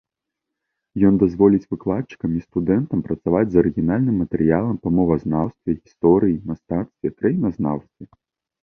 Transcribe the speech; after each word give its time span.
Ён 1.09 1.19
дазволіць 1.23 1.67
выкладчыкам 1.75 2.31
і 2.39 2.41
студэнтам 2.47 3.03
працаваць 3.09 3.43
з 3.51 3.61
арыгінальным 3.63 4.15
матэрыялам 4.23 4.75
па 4.87 4.95
мовазнаўстве, 4.97 5.69
гісторыі, 5.83 6.43
мастацтве, 6.51 7.15
краіназнаўстве. 7.23 8.05